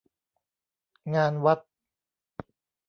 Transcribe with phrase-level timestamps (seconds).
[1.15, 1.59] งานวัด